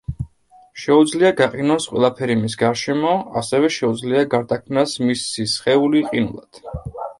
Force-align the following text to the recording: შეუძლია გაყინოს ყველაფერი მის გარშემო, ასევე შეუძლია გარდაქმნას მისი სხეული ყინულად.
შეუძლია 0.83 1.29
გაყინოს 1.41 1.85
ყველაფერი 1.91 2.37
მის 2.45 2.57
გარშემო, 2.63 3.13
ასევე 3.43 3.71
შეუძლია 3.77 4.25
გარდაქმნას 4.33 4.99
მისი 5.07 5.49
სხეული 5.55 6.05
ყინულად. 6.11 6.65